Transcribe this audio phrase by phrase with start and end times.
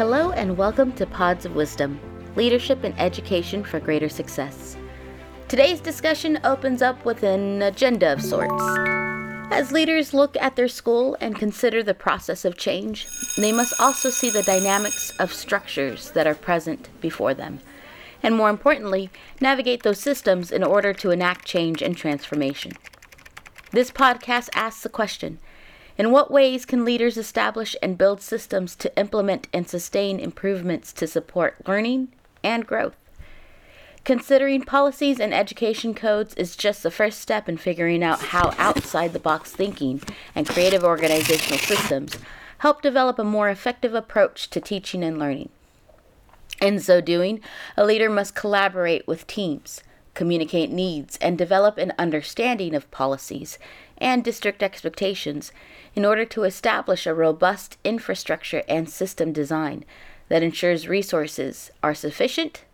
[0.00, 2.00] Hello, and welcome to Pods of Wisdom
[2.34, 4.78] Leadership and Education for Greater Success.
[5.46, 8.64] Today's discussion opens up with an agenda of sorts.
[9.52, 14.08] As leaders look at their school and consider the process of change, they must also
[14.08, 17.60] see the dynamics of structures that are present before them,
[18.22, 22.72] and more importantly, navigate those systems in order to enact change and transformation.
[23.72, 25.40] This podcast asks the question
[26.00, 31.06] In what ways can leaders establish and build systems to implement and sustain improvements to
[31.06, 32.08] support learning
[32.42, 32.96] and growth?
[34.02, 39.12] Considering policies and education codes is just the first step in figuring out how outside
[39.12, 40.00] the box thinking
[40.34, 42.16] and creative organizational systems
[42.60, 45.50] help develop a more effective approach to teaching and learning.
[46.62, 47.42] In so doing,
[47.76, 49.82] a leader must collaborate with teams,
[50.14, 53.58] communicate needs, and develop an understanding of policies
[54.00, 55.52] and district expectations
[55.94, 59.84] in order to establish a robust infrastructure and system design
[60.28, 62.64] that ensures resources are sufficient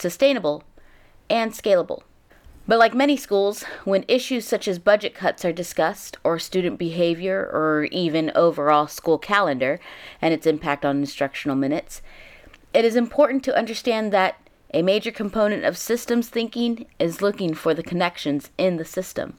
[0.00, 0.64] sustainable,
[1.28, 2.02] and scalable.
[2.66, 7.40] But like many schools, when issues such as budget cuts are discussed, or student behavior,
[7.52, 9.80] or even overall school calendar
[10.22, 12.02] and its impact on instructional minutes,
[12.72, 14.36] it is important to understand that
[14.72, 19.36] a major component of systems thinking is looking for the connections in the system.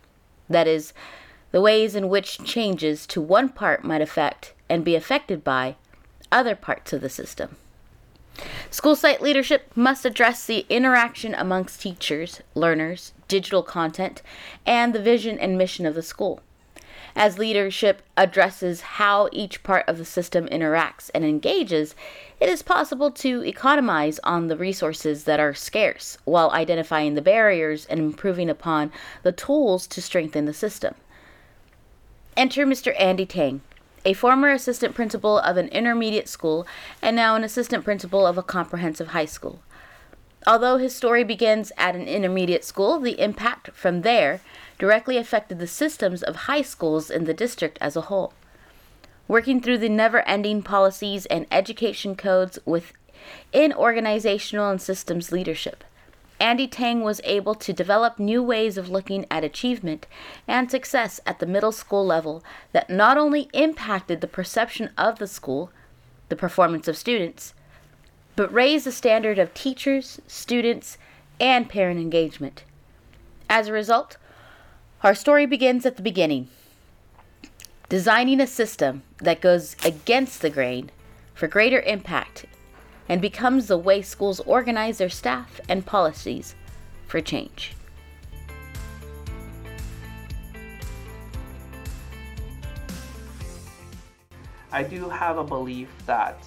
[0.52, 0.94] That is,
[1.52, 5.76] the ways in which changes to one part might affect and be affected by
[6.32, 7.56] other parts of the system.
[8.70, 14.22] School site leadership must address the interaction amongst teachers, learners, digital content,
[14.66, 16.42] and the vision and mission of the school.
[17.16, 21.96] As leadership addresses how each part of the system interacts and engages,
[22.40, 27.86] it is possible to economize on the resources that are scarce while identifying the barriers
[27.88, 28.92] and improving upon
[29.24, 30.96] the tools to strengthen the system.
[32.38, 32.94] Enter Mr.
[32.98, 33.62] Andy Tang,
[34.06, 36.66] a former assistant principal of an intermediate school
[37.02, 39.62] and now an assistant principal of a comprehensive high school.
[40.48, 44.42] Although his story begins at an intermediate school, the impact from there
[44.80, 48.34] directly affected the systems of high schools in the district as a whole.
[49.28, 55.84] Working through the never ending policies and education codes within organizational and systems leadership.
[56.40, 60.08] Andy Tang was able to develop new ways of looking at achievement
[60.48, 65.28] and success at the middle school level that not only impacted the perception of the
[65.28, 65.72] school,
[66.30, 67.54] the performance of students,
[68.36, 70.98] but raise the standard of teachers, students,
[71.40, 72.64] and parent engagement.
[73.50, 74.18] As a result,
[75.04, 76.48] our story begins at the beginning
[77.92, 80.90] designing a system that goes against the grain
[81.34, 82.46] for greater impact
[83.10, 86.56] and becomes the way schools organize their staff and policies
[87.06, 87.74] for change.
[94.72, 96.42] I do have a belief that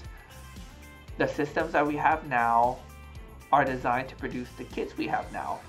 [1.18, 2.78] the systems that we have now
[3.52, 5.60] are designed to produce the kids we have now.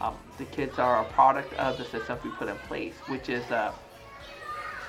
[0.00, 3.50] Um, the kids are a product of the systems we put in place, which is
[3.50, 3.74] a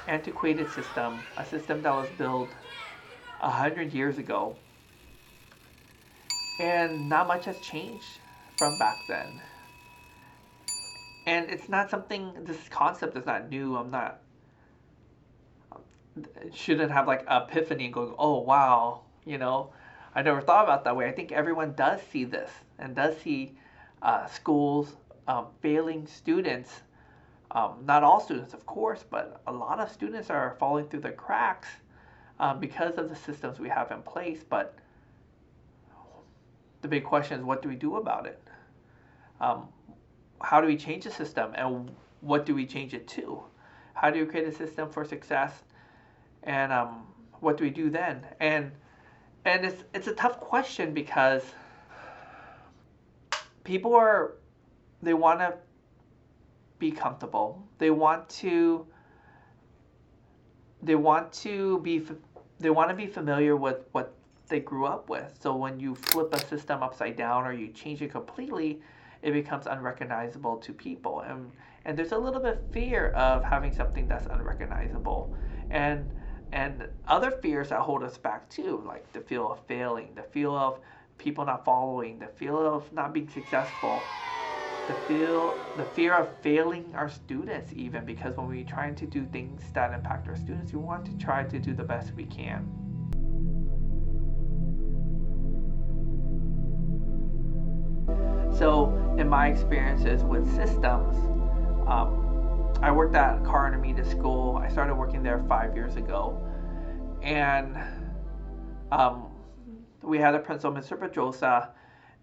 [0.07, 2.53] antiquated system, a system that was built
[3.39, 4.55] a hundred years ago
[6.59, 8.19] and not much has changed
[8.57, 9.41] from back then.
[11.25, 13.75] And it's not something, this concept is not new.
[13.75, 14.21] I'm not,
[16.53, 19.71] shouldn't have like epiphany and going, oh wow, you know,
[20.15, 21.07] I never thought about that way.
[21.07, 22.49] I think everyone does see this
[22.79, 23.57] and does see
[24.01, 24.95] uh, schools
[25.27, 26.81] um, failing students.
[27.51, 31.11] Um, not all students, of course, but a lot of students are falling through the
[31.11, 31.67] cracks
[32.39, 34.39] um, because of the systems we have in place.
[34.47, 34.75] But
[36.81, 38.41] the big question is what do we do about it?
[39.41, 39.67] Um,
[40.41, 43.43] how do we change the system and what do we change it to?
[43.93, 45.51] How do we create a system for success?
[46.43, 47.07] And um,
[47.39, 48.25] what do we do then?
[48.39, 48.71] And
[49.45, 51.43] and it's it's a tough question because
[53.63, 54.33] people are
[55.01, 55.53] they want to
[56.79, 57.63] be comfortable.
[57.77, 58.85] They want to
[60.81, 62.05] they want to be
[62.59, 64.13] they want to be familiar with what
[64.47, 65.37] they grew up with.
[65.41, 68.81] So when you flip a system upside down or you change it completely,
[69.21, 71.21] it becomes unrecognizable to people.
[71.21, 71.51] And
[71.85, 75.35] and there's a little bit of fear of having something that's unrecognizable.
[75.69, 76.09] And
[76.55, 80.55] and other fears that hold us back too, like the feel of failing, the feel
[80.55, 80.79] of
[81.17, 84.09] people not following, the feel of not being successful,
[84.87, 89.25] the feel the fear of failing our students even because when we're trying to do
[89.33, 92.65] things that impact our students, we want to try to do the best we can.
[98.57, 101.17] So, in my experiences with systems,
[101.85, 102.24] um,
[102.81, 104.57] I worked at Carr Intermediate School.
[104.57, 106.39] I started working there five years ago,
[107.21, 107.77] and
[108.91, 109.27] um,
[110.01, 110.99] we had a principal, Mr.
[110.99, 111.69] Pedrosa,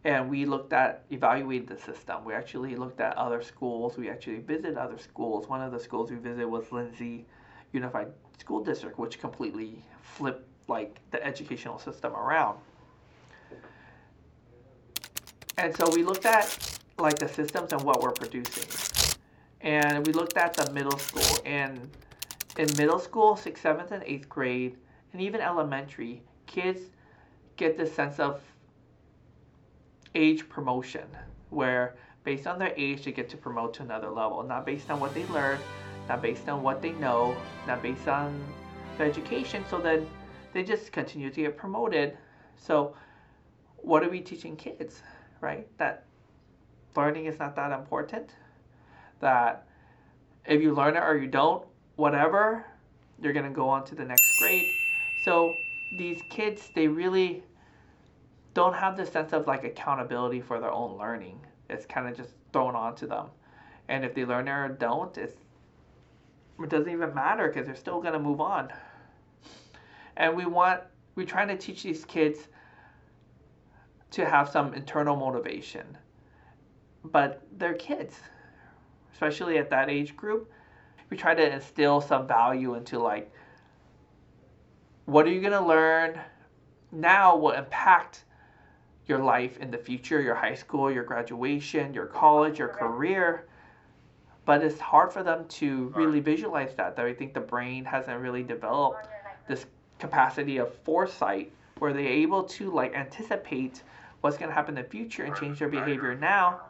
[0.05, 2.25] and we looked at evaluated the system.
[2.25, 3.97] We actually looked at other schools.
[3.97, 5.49] We actually visited other schools.
[5.49, 7.25] One of the schools we visited was Lindsay
[7.73, 8.09] Unified
[8.39, 12.59] School District, which completely flipped like the educational system around.
[15.59, 18.92] And so we looked at like the systems and what we're producing.
[19.63, 21.89] And we looked at the middle school and
[22.59, 24.77] in middle school, sixth, seventh, and eighth grade,
[25.13, 26.81] and even elementary, kids
[27.57, 28.41] get this sense of
[30.15, 31.07] age promotion
[31.51, 35.01] where based on their age they get to promote to another level not based on
[35.01, 35.59] what they learn
[36.09, 37.35] not based on what they know
[37.67, 38.39] not based on
[38.99, 40.07] their education so then
[40.53, 42.17] they just continue to get promoted.
[42.57, 42.95] So
[43.77, 45.03] what are we teaching kids
[45.41, 45.67] right?
[45.79, 46.05] That
[46.95, 48.31] learning is not that important
[49.23, 49.67] that
[50.45, 51.65] if you learn it or you don't
[51.97, 52.67] whatever
[53.23, 54.69] you're going to go on to the next grade
[55.25, 55.55] so
[55.97, 57.43] these kids they really
[58.55, 61.41] don't have the sense of like accountability for their own learning.
[61.71, 63.27] It's kind of just thrown onto them.
[63.89, 65.37] And if they learn it or don't, it's,
[66.63, 68.73] it doesn't even matter because they're still going to move on.
[70.17, 70.83] And we want,
[71.15, 72.49] we're trying to teach these kids
[74.11, 75.97] to have some internal motivation.
[77.05, 78.17] But they're kids,
[79.13, 80.51] especially at that age group.
[81.11, 83.31] We try to instill some value into like,
[85.05, 86.19] what are you going to learn
[86.91, 88.25] now will impact
[89.07, 93.47] your life in the future, your high school, your graduation, your college, your career.
[94.45, 96.97] But it's hard for them to really visualize that.
[96.97, 99.09] That I think the brain hasn't really developed
[99.49, 99.67] this
[99.99, 103.83] capacity of foresight where they're able to like anticipate
[104.21, 106.61] what's going to happen in the future and change their behavior now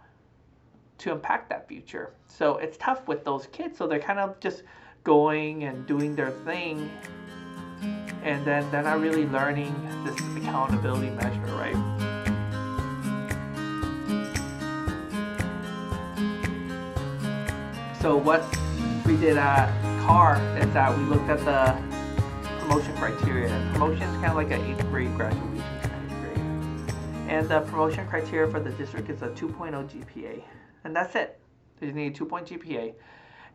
[1.02, 2.14] to impact that future.
[2.28, 3.78] So it's tough with those kids.
[3.78, 4.62] So they're kind of just
[5.04, 6.90] going and doing their thing
[8.22, 11.74] and then they're not really learning this accountability measure, right?
[18.00, 18.44] So what
[19.06, 19.68] we did at
[20.04, 21.76] Carr is that we looked at the
[22.60, 23.48] promotion criteria.
[23.72, 27.28] Promotion is kind of like an eighth grade graduation kind of grade.
[27.28, 30.42] And the promotion criteria for the district is a 2.0 GPA.
[30.84, 31.38] And that's it.
[31.80, 32.94] You need a 2 point GPA.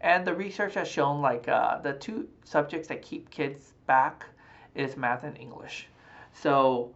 [0.01, 4.25] And the research has shown like uh, the two subjects that keep kids back
[4.75, 5.87] is math and English.
[6.33, 6.93] So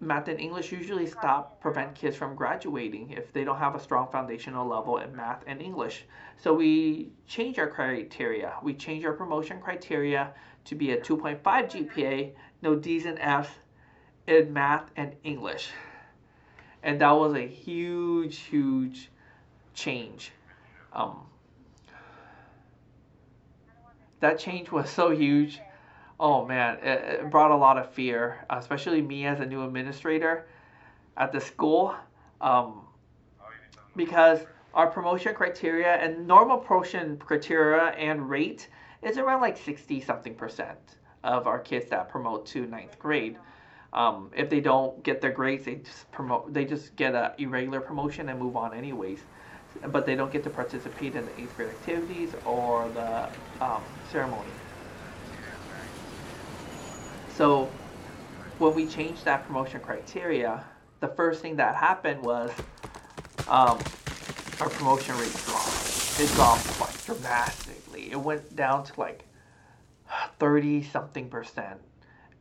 [0.00, 4.08] math and English usually stop prevent kids from graduating if they don't have a strong
[4.12, 6.04] foundational level in math and English.
[6.36, 8.54] So we change our criteria.
[8.62, 10.32] We change our promotion criteria
[10.66, 12.32] to be a 2.5 GPA,
[12.62, 13.50] no D's and F's
[14.28, 15.70] in math and English.
[16.82, 19.10] And that was a huge, huge
[19.74, 20.32] change.
[20.92, 21.20] Um,
[24.20, 25.60] that change was so huge
[26.20, 30.46] oh man, it, it brought a lot of fear, especially me as a new administrator
[31.16, 31.94] at the school,
[32.40, 32.82] um,
[33.96, 34.40] because
[34.74, 38.68] our promotion criteria and normal promotion criteria and rate
[39.02, 40.78] is around like 60 something percent
[41.24, 43.36] of our kids that promote to ninth grade.
[43.92, 46.52] Um, if they don't get their grades, they just promote.
[46.52, 49.20] They just get a irregular promotion and move on anyways.
[49.86, 53.28] But they don't get to participate in the eighth grade activities or the
[53.64, 54.48] um, ceremony.
[57.34, 57.70] So
[58.58, 60.64] when we changed that promotion criteria,
[61.00, 62.50] the first thing that happened was
[63.46, 63.78] um,
[64.60, 66.20] our promotion rate dropped.
[66.20, 68.10] It dropped like dramatically.
[68.10, 69.24] It went down to like
[70.40, 71.78] 30 something percent.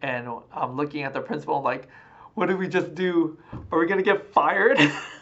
[0.02, 1.88] And I'm looking at the principal like,
[2.36, 3.38] what did we just do?
[3.72, 4.80] Are we gonna get fired?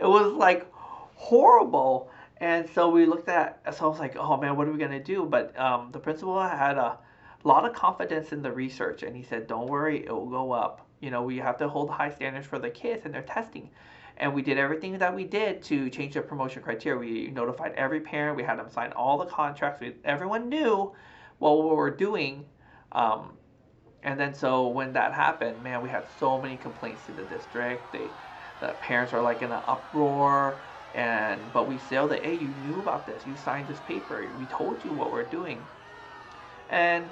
[0.00, 0.66] was like
[1.14, 2.10] horrible.
[2.38, 5.02] And so we looked at, so I was like, oh man, what are we gonna
[5.02, 5.24] do?
[5.24, 6.98] But um, the principal had a
[7.46, 10.84] lot of confidence in the research and he said don't worry it will go up
[11.00, 13.70] you know we have to hold high standards for the kids and their testing
[14.16, 18.00] and we did everything that we did to change the promotion criteria we notified every
[18.00, 20.92] parent we had them sign all the contracts we, everyone knew
[21.38, 22.44] what we were doing
[22.90, 23.32] um,
[24.06, 27.92] and then so when that happened man we had so many complaints to the district.
[27.92, 28.12] They
[28.60, 30.62] the parents are like in an uproar
[30.94, 33.26] and but we said that hey you knew about this.
[33.26, 34.24] You signed this paper.
[34.34, 35.66] We told you what we're doing.
[36.70, 37.10] And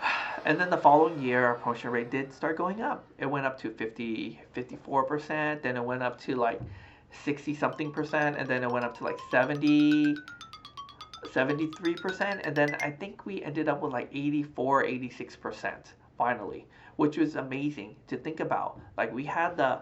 [0.44, 3.06] and then the following year, our promotion rate did start going up.
[3.18, 6.60] It went up to 50, 54%, then it went up to like
[7.24, 10.16] 60 something percent, and then it went up to like 70,
[11.24, 15.74] 73%, and then I think we ended up with like 84, 86%
[16.16, 18.80] finally, which was amazing to think about.
[18.96, 19.80] Like we had the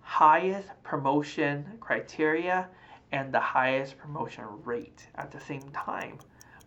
[0.00, 2.68] highest promotion criteria
[3.12, 6.18] and the highest promotion rate at the same time,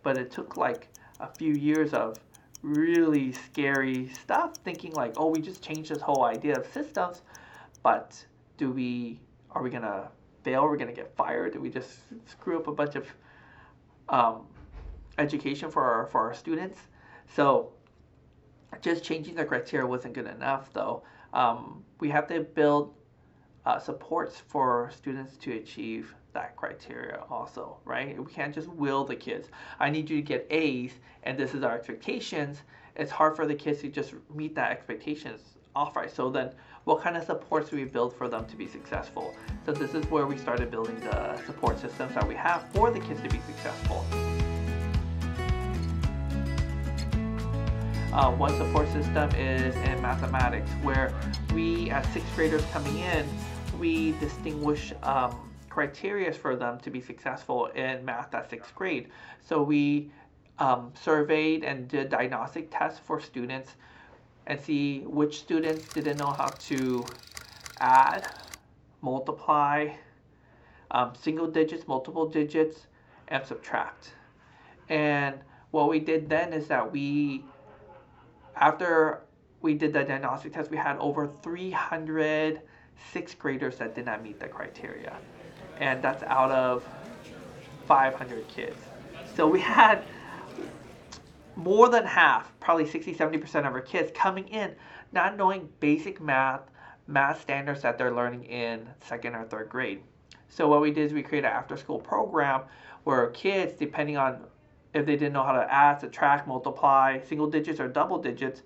[0.02, 0.88] but it took like
[1.20, 2.16] a few years of
[2.62, 7.22] really scary stuff, thinking like, oh, we just changed this whole idea of systems,
[7.82, 8.22] but
[8.56, 9.20] do we,
[9.52, 10.08] are we gonna
[10.44, 10.62] fail?
[10.62, 11.54] Are we gonna get fired?
[11.54, 13.06] Do we just screw up a bunch of
[14.10, 14.46] um,
[15.18, 16.78] education for our, for our students?
[17.34, 17.72] So
[18.80, 21.02] just changing the criteria wasn't good enough though.
[21.32, 22.94] Um, we have to build
[23.66, 28.18] uh, supports for students to achieve that criteria also, right?
[28.18, 29.48] We can't just will the kids.
[29.78, 32.62] I need you to get A's and this is our expectations.
[32.96, 35.40] It's hard for the kids to just meet that expectations
[35.74, 36.10] off right.
[36.10, 36.50] So then
[36.84, 39.34] what kind of supports do we build for them to be successful?
[39.66, 43.00] So this is where we started building the support systems that we have for the
[43.00, 44.04] kids to be successful.
[48.12, 51.14] Uh, one support system is in mathematics where
[51.54, 53.24] we as sixth graders coming in,
[53.78, 59.08] we distinguish um, criteria for them to be successful in math at sixth grade.
[59.46, 60.10] So we
[60.58, 63.76] um, surveyed and did diagnostic tests for students
[64.50, 67.06] and see which students didn't know how to
[67.78, 68.28] add,
[69.00, 69.88] multiply,
[70.90, 72.88] um, single digits, multiple digits,
[73.28, 74.10] and subtract.
[74.88, 75.36] And
[75.70, 77.44] what we did then is that we,
[78.56, 79.22] after
[79.62, 82.60] we did the diagnostic test, we had over 300
[83.12, 85.16] sixth graders that did not meet the criteria
[85.78, 86.84] and that's out of
[87.86, 88.76] 500 kids.
[89.36, 90.02] So we had
[91.56, 94.74] more than half, probably 60 70% of our kids coming in
[95.12, 96.62] not knowing basic math,
[97.06, 100.00] math standards that they're learning in second or third grade.
[100.48, 102.62] So what we did is we created an after school program
[103.04, 104.44] where kids, depending on
[104.94, 108.62] if they didn't know how to add, subtract, multiply, single digits or double digits,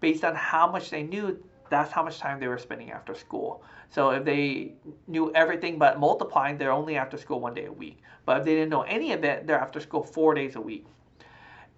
[0.00, 3.62] based on how much they knew, that's how much time they were spending after school.
[3.90, 4.74] So if they
[5.06, 7.98] knew everything but multiplying, they're only after school one day a week.
[8.24, 10.86] But if they didn't know any of it, they're after school four days a week.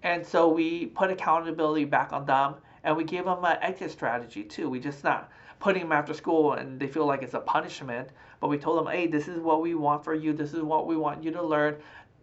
[0.03, 4.43] And so we put accountability back on them and we gave them an exit strategy
[4.43, 4.69] too.
[4.69, 8.09] We just not putting them after school and they feel like it's a punishment,
[8.41, 10.33] but we told them, hey, this is what we want for you.
[10.33, 11.77] This is what we want you to learn.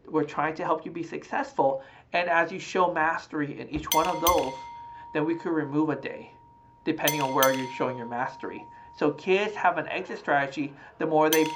[0.06, 1.82] We're trying to help you be successful.
[2.12, 4.52] And as you show mastery in each one of those,
[5.14, 6.32] then we could remove a day
[6.84, 8.62] depending on where you're showing your mastery.
[8.99, 10.72] So kids have an exit strategy.
[10.99, 11.46] The more they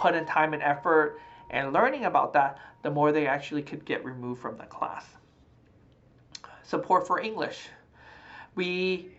[0.00, 4.04] put in time and effort and learning about that, the more they actually could get
[4.04, 5.04] removed from the class.
[6.74, 7.68] Support for English.
[8.56, 9.12] We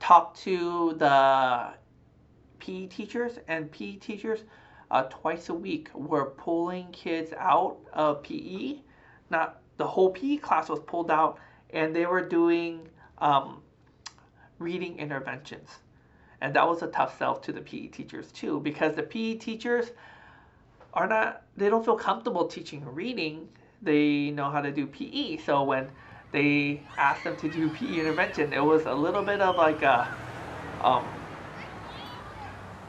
[0.00, 1.74] talked to the
[2.58, 4.40] PE teachers and PE teachers
[4.90, 8.78] uh, twice a week were pulling kids out of PE.
[9.30, 11.38] Not the whole PE class was pulled out,
[11.70, 12.88] and they were doing
[13.18, 13.62] um,
[14.58, 15.68] reading interventions.
[16.40, 19.92] And that was a tough sell to the PE teachers too, because the PE teachers
[20.94, 23.48] are not, they don't feel comfortable teaching reading.
[23.82, 25.36] They know how to do PE.
[25.36, 25.92] So when
[26.30, 30.12] they asked them to do PE intervention, it was a little bit of like a,
[30.80, 31.26] um,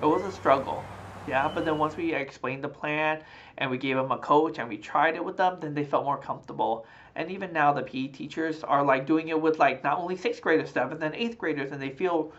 [0.01, 0.91] it was a struggle.
[1.25, 3.22] Yeah, but then once we explained the plan
[3.58, 6.05] and we gave them a coach and we tried it with them, then they felt
[6.05, 6.88] more comfortable
[7.19, 10.41] and even now, the PE teachers are like doing it with like not only sixth
[10.41, 12.31] graders, seventh and eighth graders, and they feel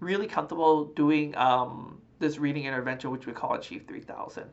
[0.00, 4.44] really comfortable doing um, this reading intervention, which we call Achieve 3000.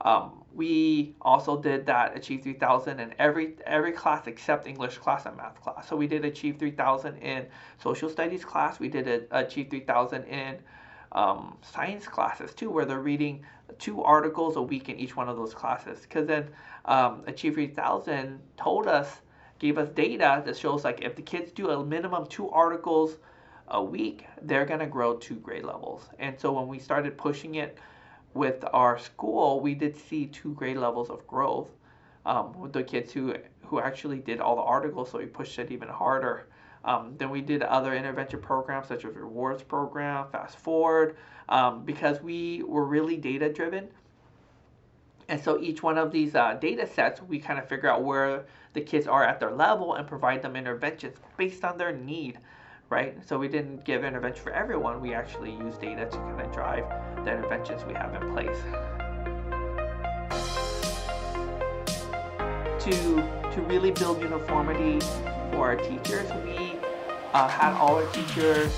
[0.00, 5.36] Um, we also did that Achieve 3000 in every every class except English class and
[5.36, 5.88] math class.
[5.88, 7.46] So we did Achieve 3000 in
[7.82, 8.78] social studies class.
[8.80, 10.58] We did a, Achieve 3000 in
[11.12, 13.44] um, science classes too, where they're reading
[13.78, 16.00] two articles a week in each one of those classes.
[16.02, 16.48] Because then
[16.84, 19.20] um, Achieve 3000 told us
[19.58, 23.16] gave us data that shows like if the kids do a minimum two articles
[23.68, 26.08] a week, they're going to grow two grade levels.
[26.18, 27.78] And so when we started pushing it
[28.36, 31.68] with our school, we did see two grade levels of growth
[32.24, 33.34] um, with the kids who
[33.66, 35.10] who actually did all the articles.
[35.10, 36.46] So we pushed it even harder.
[36.84, 41.16] Um, then we did other intervention programs such as rewards program, Fast ForWord,
[41.48, 43.88] um, because we were really data driven.
[45.28, 48.46] And so each one of these uh, data sets, we kind of figure out where
[48.74, 52.38] the kids are at their level and provide them interventions based on their need,
[52.88, 53.16] right?
[53.26, 55.00] So we didn't give intervention for everyone.
[55.00, 56.84] We actually use data to kind of drive
[57.24, 58.56] the interventions we have in place.
[62.84, 65.00] To, to really build uniformity
[65.50, 66.76] for our teachers, we
[67.32, 68.72] uh, had all our teachers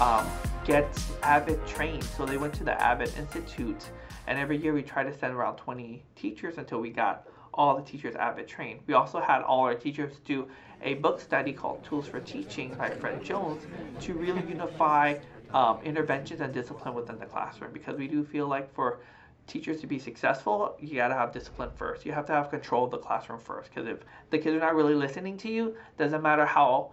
[0.00, 0.26] um,
[0.64, 0.90] get
[1.22, 2.04] AVID trained.
[2.04, 3.90] So they went to the AVID Institute,
[4.26, 7.82] and every year we try to send around 20 teachers until we got all the
[7.82, 8.80] teachers AVID trained.
[8.86, 10.48] We also had all our teachers do
[10.82, 13.62] a book study called Tools for Teaching by Fred Jones
[14.00, 15.18] to really unify
[15.52, 19.00] um, interventions and discipline within the classroom because we do feel like for
[19.46, 22.06] teachers to be successful, you got to have discipline first.
[22.06, 23.98] You have to have control of the classroom first because if
[24.30, 26.92] the kids are not really listening to you, doesn't matter how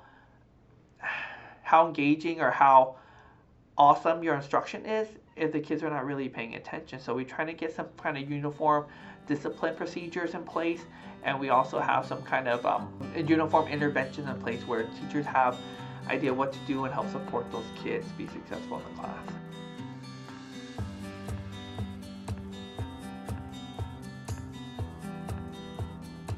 [1.62, 2.96] how engaging or how
[3.78, 7.00] awesome your instruction is if the kids are not really paying attention.
[7.00, 8.86] So we try to get some kind of uniform
[9.28, 10.82] discipline procedures in place,
[11.24, 15.58] and we also have some kind of um, uniform interventions in place where teachers have
[16.08, 19.28] idea what to do and help support those kids be successful in the class.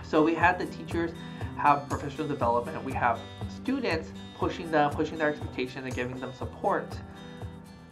[0.04, 1.12] So we had the teachers
[1.58, 2.84] have professional development.
[2.84, 3.20] We have
[3.62, 6.98] students pushing them, pushing their expectations, and giving them support.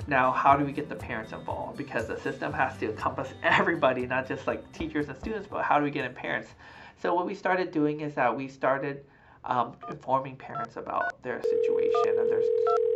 [0.08, 1.78] Now, how do we get the parents involved?
[1.78, 5.78] Because the system has to encompass everybody, not just like teachers and students, but how
[5.78, 6.50] do we get in parents?
[7.02, 9.04] So what we started doing is that we started
[9.44, 12.42] um, informing parents about their situation and their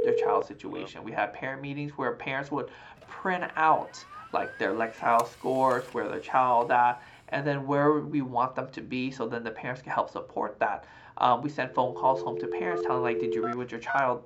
[0.04, 1.04] their child's situation.
[1.04, 2.70] We had parent meetings where parents would
[3.08, 4.04] print out
[4.34, 8.82] like their Lexile scores, where their child at, and then where we want them to
[8.82, 10.86] be so then the parents can help support that.
[11.18, 13.80] Um, we sent phone calls home to parents telling like, did you read with your
[13.80, 14.24] child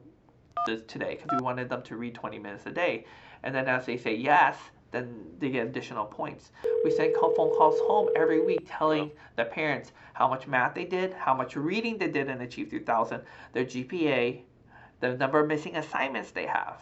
[0.66, 1.20] this today?
[1.22, 3.06] Because we wanted them to read 20 minutes a day.
[3.44, 4.58] And then as they say yes,
[4.92, 6.52] then they get additional points.
[6.84, 11.14] We send phone calls home every week telling the parents how much math they did,
[11.14, 14.42] how much reading they did in Achieve 3000, their GPA,
[15.02, 16.82] the number of missing assignments they have.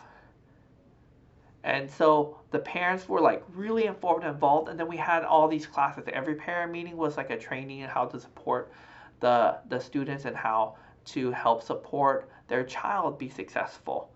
[1.64, 4.70] And so the parents were like really informed and involved.
[4.70, 6.04] And then we had all these classes.
[6.12, 8.72] Every parent meeting was like a training in how to support
[9.22, 10.76] the, the students and how
[11.06, 14.12] to help support their child be successful.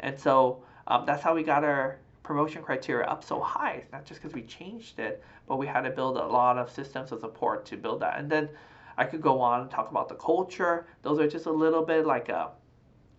[0.00, 3.82] And so um, that's how we got our promotion criteria up so high.
[3.82, 6.70] It's not just because we changed it, but we had to build a lot of
[6.70, 8.18] systems of support to build that.
[8.18, 8.48] And then
[8.96, 10.86] I could go on and talk about the culture.
[11.02, 12.50] Those are just a little bit like a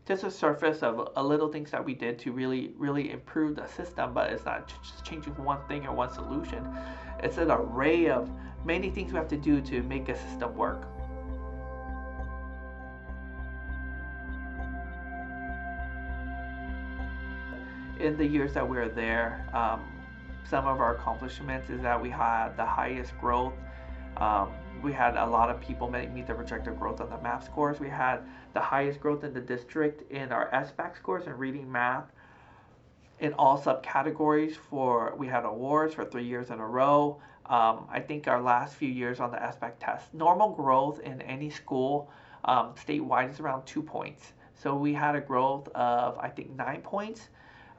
[0.06, 3.65] just a surface of a little things that we did to really really improve the
[3.68, 6.68] system but it's not just changing one thing or one solution
[7.20, 8.29] it's an array of
[8.66, 10.88] many things we have to do to make a system work
[18.03, 19.81] in the years that we were there um,
[20.50, 23.53] some of our accomplishments is that we had the highest growth
[24.18, 24.50] um,
[24.83, 27.79] we had a lot of people meet the projected growth on the math scores.
[27.79, 28.20] We had
[28.53, 32.11] the highest growth in the district in our SBAC scores in reading math.
[33.20, 37.22] In all subcategories for we had awards for three years in a row.
[37.46, 41.50] Um, I think our last few years on the SBAC test, normal growth in any
[41.50, 42.09] school
[42.44, 44.33] um, statewide is around two points.
[44.55, 47.29] So we had a growth of I think nine points,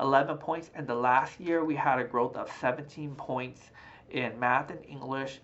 [0.01, 3.61] 11 points, and the last year we had a growth of 17 points
[4.11, 5.41] in math and English,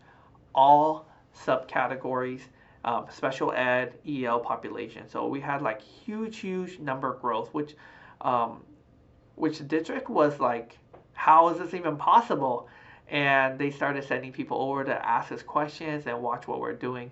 [0.55, 2.41] all subcategories,
[2.85, 5.09] um, special ed, EL population.
[5.09, 7.77] So we had like huge, huge number growth, which,
[8.21, 8.65] um,
[9.35, 10.79] which the district was like,
[11.13, 12.69] how is this even possible?
[13.09, 17.11] And they started sending people over to ask us questions and watch what we're doing,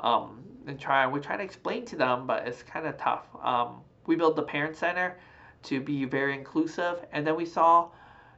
[0.00, 1.06] um, and try.
[1.06, 3.26] We're trying to explain to them, but it's kind of tough.
[3.42, 5.16] Um, we built the parent center
[5.64, 7.88] to be very inclusive, and then we saw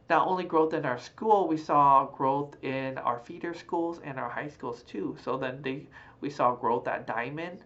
[0.08, 4.28] not only growth in our school, we saw growth in our feeder schools and our
[4.30, 5.16] high schools too.
[5.22, 5.86] So then they,
[6.20, 7.64] we saw growth at Diamond,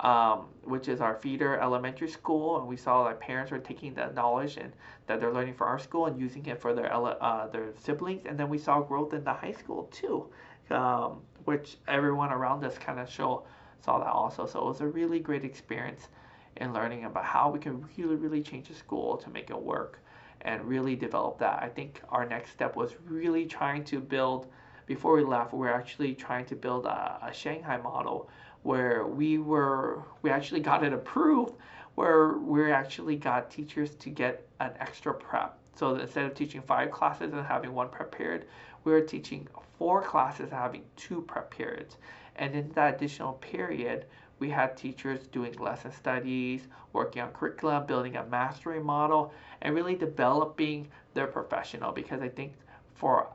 [0.00, 4.14] um, which is our feeder elementary school, and we saw that parents were taking that
[4.14, 4.72] knowledge and
[5.06, 8.22] that they're learning for our school and using it for their uh, their siblings.
[8.24, 10.26] And then we saw growth in the high school too,
[10.70, 13.44] um, which everyone around us kind of show
[13.84, 14.46] saw that also.
[14.46, 16.08] So it was a really great experience
[16.56, 19.98] in learning about how we can really really change the school to make it work
[20.42, 21.62] and really develop that.
[21.62, 24.48] I think our next step was really trying to build,
[24.86, 28.28] before we left, we we're actually trying to build a, a Shanghai model
[28.62, 31.54] where we were, we actually got it approved,
[31.94, 35.58] where we actually got teachers to get an extra prep.
[35.74, 38.46] So instead of teaching five classes and having one prep period,
[38.84, 39.46] we were teaching
[39.78, 41.98] four classes and having two prep periods.
[42.36, 44.06] And in that additional period,
[44.42, 49.94] we had teachers doing lesson studies, working on curriculum, building a mastery model, and really
[49.94, 52.54] developing their professional because I think
[52.96, 53.28] for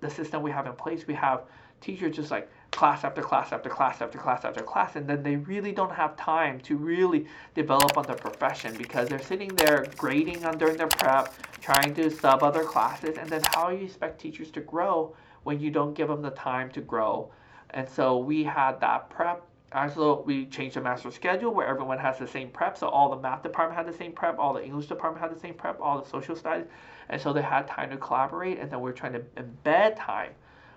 [0.00, 1.42] the system we have in place, we have
[1.80, 5.36] teachers just like class after class after class after class after class, and then they
[5.36, 10.44] really don't have time to really develop on their profession because they're sitting there grading
[10.44, 14.50] on during their prep, trying to sub other classes, and then how you expect teachers
[14.50, 17.30] to grow when you don't give them the time to grow.
[17.70, 22.18] And so we had that prep also, we changed the master schedule where everyone has
[22.18, 22.78] the same prep.
[22.78, 25.40] So all the math department had the same prep, all the English department had the
[25.40, 26.66] same prep, all the social studies,
[27.08, 28.58] and so they had time to collaborate.
[28.58, 30.32] And then we're trying to embed time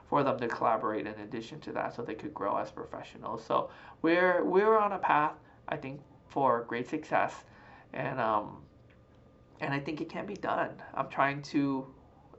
[0.09, 3.45] for them to collaborate in addition to that, so they could grow as professionals.
[3.45, 3.69] So
[4.01, 5.33] we're we're on a path,
[5.67, 7.33] I think, for great success,
[7.93, 8.57] and um,
[9.61, 10.71] and I think it can be done.
[10.93, 11.85] I'm trying to,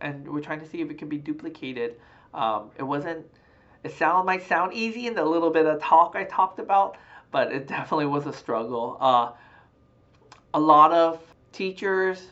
[0.00, 1.96] and we're trying to see if it can be duplicated.
[2.34, 3.24] Um, it wasn't
[3.82, 6.96] it sound might sound easy in the little bit of talk I talked about,
[7.30, 8.96] but it definitely was a struggle.
[9.00, 9.32] Uh,
[10.52, 11.20] a lot of
[11.52, 12.28] teachers,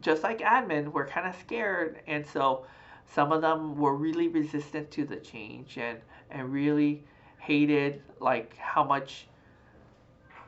[0.00, 2.66] just like admin, were kind of scared, and so
[3.06, 5.98] some of them were really resistant to the change and
[6.30, 7.04] and really
[7.38, 9.28] hated like how much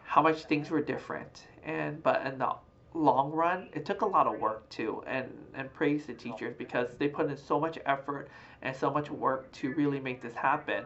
[0.04, 2.52] how much things were different and but in the
[2.94, 6.54] long run it took a lot of work too and and praise the oh, teachers
[6.56, 8.28] because they put in so much effort
[8.62, 10.84] and so much work to really make this happen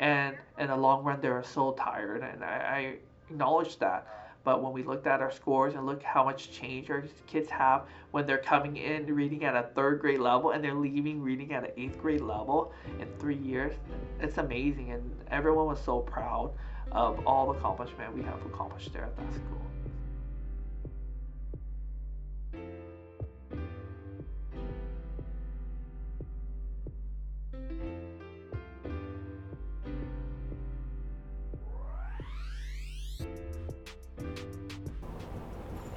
[0.00, 2.96] and in the long run they were so tired and I, I
[3.30, 4.06] acknowledge that
[4.44, 7.84] but when we looked at our scores and look how much change our kids have
[8.10, 11.64] when they're coming in reading at a third grade level and they're leaving reading at
[11.64, 13.74] an eighth grade level in three years,
[14.20, 14.92] it's amazing.
[14.92, 16.52] And everyone was so proud
[16.92, 19.73] of all the accomplishment we have accomplished there at that school.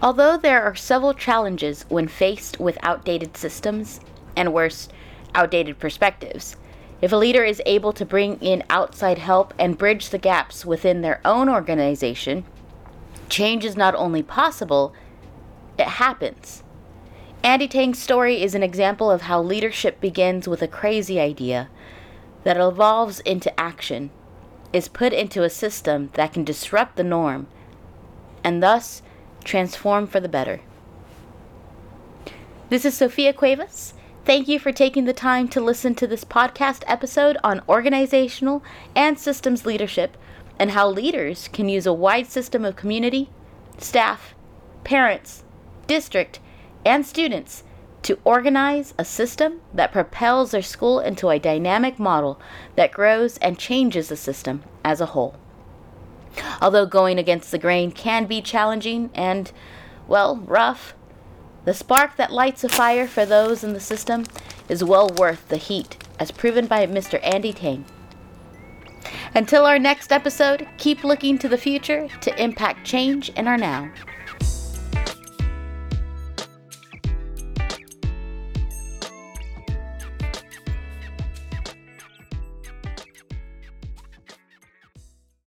[0.02, 4.00] Although there are several challenges when faced with outdated systems,
[4.36, 4.90] and worse,
[5.34, 6.56] outdated perspectives,
[7.02, 11.02] if a leader is able to bring in outside help and bridge the gaps within
[11.02, 12.44] their own organization,
[13.30, 14.94] change is not only possible,
[15.78, 16.64] it happens.
[17.44, 21.70] Andy Tang's story is an example of how leadership begins with a crazy idea
[22.44, 24.12] that evolves into action,
[24.74, 27.48] is put into a system that can disrupt the norm,
[28.44, 29.02] and thus
[29.48, 30.60] transform for the better.
[32.70, 33.94] This is Sophia Cuevas.
[34.26, 38.62] Thank you for taking the time to listen to this podcast episode on organizational
[38.94, 40.18] and systems leadership
[40.60, 43.30] and how leaders can use a wide system of community,
[43.78, 44.36] staff,
[44.84, 45.44] parents,
[45.88, 46.42] district,
[46.86, 47.64] and students
[48.02, 52.40] to organize a system that propels their school into a dynamic model
[52.76, 55.38] that grows and changes the system as a whole.
[56.62, 59.52] Although going against the grain can be challenging and,
[60.08, 60.94] well, rough,
[61.66, 64.26] the spark that lights a fire for those in the system
[64.70, 67.20] is well worth the heat, as proven by Mr.
[67.24, 67.86] Andy Tang.
[69.36, 73.92] Until our next episode, keep looking to the future to impact change in our now.